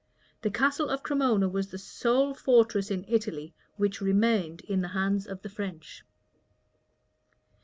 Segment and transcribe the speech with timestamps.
[0.41, 5.27] The castle of Cremona was the sole fortress in Italy which remained in the hands
[5.27, 6.03] of the French.